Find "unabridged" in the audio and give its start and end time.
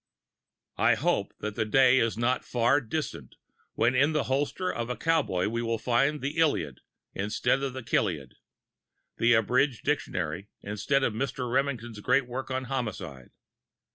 9.35-9.83